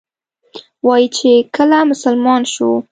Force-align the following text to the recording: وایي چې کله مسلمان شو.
وایي 0.87 1.07
چې 1.17 1.31
کله 1.55 1.77
مسلمان 1.91 2.41
شو. 2.53 2.71